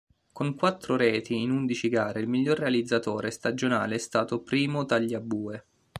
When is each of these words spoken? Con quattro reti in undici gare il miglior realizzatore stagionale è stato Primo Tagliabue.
Con 0.33 0.55
quattro 0.55 0.95
reti 0.95 1.39
in 1.39 1.51
undici 1.51 1.87
gare 1.87 2.21
il 2.21 2.27
miglior 2.27 2.57
realizzatore 2.57 3.29
stagionale 3.29 3.93
è 3.93 3.97
stato 3.99 4.41
Primo 4.41 4.83
Tagliabue. 4.85 5.65